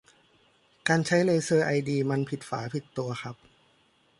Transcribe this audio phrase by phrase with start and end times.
[0.87, 3.35] การใช้เลเซอร์ไอดีมันผิดฝาผิดตัวครับ